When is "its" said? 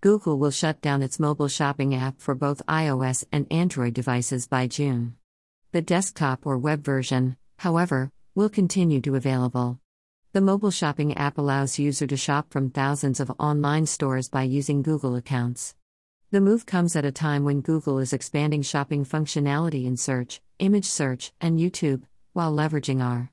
1.02-1.18